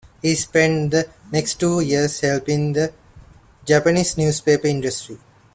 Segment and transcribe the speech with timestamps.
[0.23, 2.91] He spent the next two years helping the
[3.67, 5.19] Japanese newspaper industry.